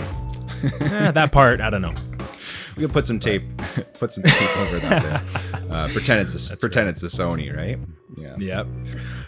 [0.62, 1.94] Eh, that part i don't know
[2.76, 3.42] we could put some tape,
[3.98, 5.22] put some tape over that.
[5.66, 7.76] Uh, pretend it's a, That's pretend it's a Sony, right?
[8.16, 8.36] Yeah.
[8.38, 8.66] yep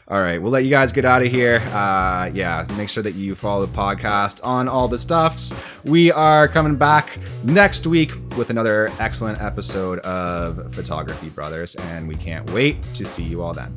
[0.07, 1.57] All right, we'll let you guys get out of here.
[1.57, 5.53] Uh, yeah, make sure that you follow the podcast on all the stuffs.
[5.85, 12.15] We are coming back next week with another excellent episode of Photography Brothers, and we
[12.15, 13.75] can't wait to see you all then.